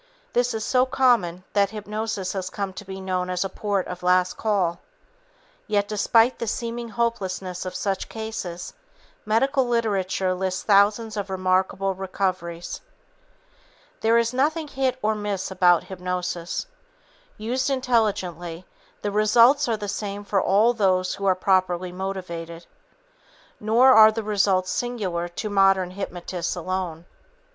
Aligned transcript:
This 0.33 0.55
is 0.55 0.65
so 0.65 0.87
common 0.87 1.43
that 1.53 1.69
hypnosis 1.69 2.33
has 2.33 2.49
come 2.49 2.73
to 2.73 2.83
be 2.85 2.99
known 2.99 3.29
as 3.29 3.45
a 3.45 3.49
port 3.49 3.85
of 3.85 4.01
last 4.01 4.35
call. 4.35 4.79
Yet, 5.67 5.87
despite 5.87 6.39
the 6.39 6.47
seeming 6.47 6.89
hopelessness 6.89 7.67
of 7.67 7.75
such 7.75 8.09
cases, 8.09 8.73
medical 9.27 9.67
literature 9.67 10.33
lists 10.33 10.63
thousands 10.63 11.17
of 11.17 11.29
remarkable 11.29 11.93
recoveries. 11.93 12.81
There 13.99 14.17
is 14.17 14.33
nothing 14.33 14.69
hit 14.69 14.97
or 15.03 15.13
miss 15.13 15.51
about 15.51 15.83
hypnosis. 15.83 16.65
Used 17.37 17.69
intelligently, 17.69 18.65
the 19.03 19.11
results 19.11 19.67
are 19.69 19.77
the 19.77 19.87
same 19.87 20.23
for 20.23 20.41
all 20.41 20.73
those 20.73 21.13
who 21.13 21.27
are 21.27 21.35
properly 21.35 21.91
motivated. 21.91 22.65
Nor 23.59 23.91
are 23.93 24.11
the 24.11 24.23
results 24.23 24.71
singular 24.71 25.27
to 25.27 25.51
modern 25.51 25.91
hypnotists 25.91 26.55
alone. 26.55 27.05